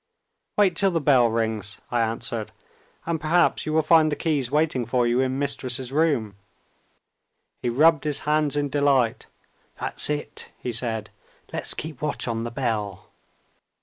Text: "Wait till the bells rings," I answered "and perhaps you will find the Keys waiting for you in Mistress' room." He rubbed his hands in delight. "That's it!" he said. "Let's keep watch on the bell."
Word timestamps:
"Wait 0.57 0.75
till 0.75 0.89
the 0.89 0.99
bells 0.99 1.31
rings," 1.31 1.79
I 1.91 2.01
answered 2.01 2.51
"and 3.05 3.21
perhaps 3.21 3.67
you 3.67 3.73
will 3.73 3.83
find 3.83 4.11
the 4.11 4.15
Keys 4.15 4.49
waiting 4.49 4.83
for 4.83 5.05
you 5.05 5.19
in 5.19 5.37
Mistress' 5.37 5.91
room." 5.91 6.33
He 7.61 7.69
rubbed 7.69 8.05
his 8.05 8.21
hands 8.21 8.55
in 8.55 8.69
delight. 8.69 9.27
"That's 9.79 10.09
it!" 10.09 10.49
he 10.57 10.71
said. 10.71 11.11
"Let's 11.53 11.75
keep 11.75 12.01
watch 12.01 12.27
on 12.27 12.45
the 12.45 12.49
bell." 12.51 13.09